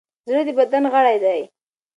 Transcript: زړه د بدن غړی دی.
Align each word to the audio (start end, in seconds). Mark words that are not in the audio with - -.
زړه 0.27 0.41
د 0.47 0.49
بدن 0.57 0.83
غړی 0.93 1.17
دی. 1.23 1.41